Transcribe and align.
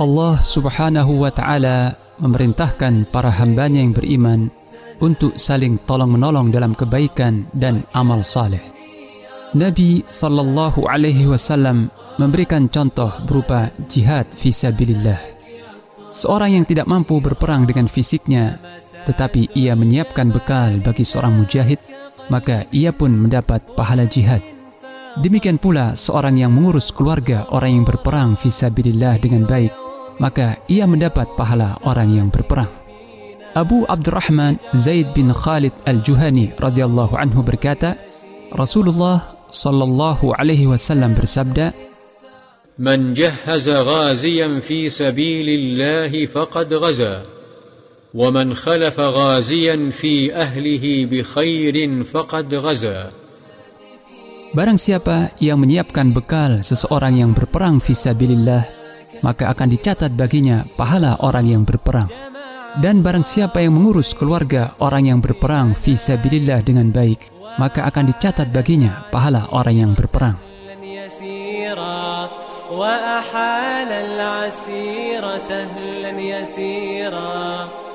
Allah 0.00 0.34
subhanahu 0.42 1.22
wa 1.22 1.30
ta'ala 1.30 1.94
memerintahkan 2.18 3.06
para 3.14 3.30
hambanya 3.30 3.78
yang 3.78 3.94
beriman 3.94 4.50
untuk 4.98 5.38
saling 5.38 5.78
tolong-menolong 5.86 6.50
dalam 6.50 6.74
kebaikan 6.74 7.46
dan 7.54 7.86
amal 7.94 8.26
saleh. 8.26 8.60
Nabi 9.54 10.02
sallallahu 10.10 10.90
alaihi 10.90 11.30
wasallam 11.30 11.94
memberikan 12.18 12.66
contoh 12.66 13.10
berupa 13.22 13.70
jihad 13.86 14.26
fisabilillah. 14.34 15.18
Seorang 16.10 16.58
yang 16.58 16.66
tidak 16.66 16.90
mampu 16.90 17.22
berperang 17.22 17.70
dengan 17.70 17.86
fisiknya, 17.86 18.58
tetapi 19.06 19.54
ia 19.54 19.78
menyiapkan 19.78 20.34
bekal 20.34 20.82
bagi 20.82 21.06
seorang 21.06 21.38
mujahid, 21.38 21.78
maka 22.34 22.66
ia 22.74 22.90
pun 22.90 23.14
mendapat 23.14 23.62
pahala 23.78 24.10
jihad. 24.10 24.59
Demikian 25.18 25.58
pula 25.58 25.98
seorang 25.98 26.38
yang 26.38 26.54
mengurus 26.54 26.94
keluarga 26.94 27.42
orang 27.50 27.82
yang 27.82 27.86
berperang 27.88 28.38
fisabilillah 28.38 29.18
dengan 29.18 29.42
baik, 29.42 29.74
maka 30.22 30.62
ia 30.70 30.86
mendapat 30.86 31.34
pahala 31.34 31.74
orang 31.82 32.14
yang 32.14 32.28
berperang. 32.30 32.70
Abu 33.58 33.82
Abdurrahman 33.90 34.62
Zaid 34.78 35.10
bin 35.10 35.34
Khalid 35.34 35.74
Al-Juhani 35.82 36.54
radhiyallahu 36.54 37.18
anhu 37.18 37.42
berkata, 37.42 37.98
Rasulullah 38.54 39.34
sallallahu 39.50 40.30
alaihi 40.38 40.70
wasallam 40.70 41.18
bersabda, 41.18 41.74
"Man 42.78 43.18
jahhaza 43.18 43.82
ghaziyan 43.82 44.62
fi 44.62 44.86
sabilillah 44.86 46.14
faqad 46.30 46.70
ghaza, 46.70 47.26
wa 48.14 48.30
man 48.30 48.54
khalafa 48.54 49.10
ghaziyan 49.10 49.90
fi 49.90 50.30
ahlihi 50.30 51.10
bi 51.10 51.26
khairin 51.26 52.06
faqad 52.06 52.46
ghaza." 52.46 53.10
Barang 54.55 54.79
siapa 54.79 55.35
yang 55.43 55.59
menyiapkan 55.59 56.15
bekal 56.15 56.63
seseorang 56.63 57.19
yang 57.19 57.35
berperang 57.35 57.83
fisabilillah, 57.83 58.63
maka 59.19 59.51
akan 59.51 59.67
dicatat 59.67 60.15
baginya 60.15 60.63
pahala 60.79 61.19
orang 61.19 61.43
yang 61.43 61.63
berperang. 61.67 62.07
Dan 62.79 63.03
barang 63.03 63.23
siapa 63.23 63.63
yang 63.63 63.75
mengurus 63.75 64.11
keluarga 64.15 64.75
orang 64.83 65.11
yang 65.11 65.19
berperang 65.19 65.75
fi 65.75 65.95
sabilillah 65.95 66.63
dengan 66.63 66.91
baik, 66.91 67.31
maka 67.59 67.87
akan 67.87 68.11
dicatat 68.11 68.51
baginya 68.51 69.07
pahala 69.11 69.47
orang 69.51 69.75
yang 69.75 69.91
berperang. 69.95 70.35
وأحال 72.71 73.91
العسير 73.91 75.37
سهلا 75.37 76.19
يسيرا 76.19 77.85